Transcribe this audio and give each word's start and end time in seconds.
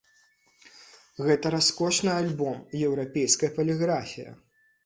Гэта 1.27 1.51
раскошны 1.57 2.11
альбом, 2.21 2.57
еўрапейская 2.91 3.55
паліграфія. 3.59 4.31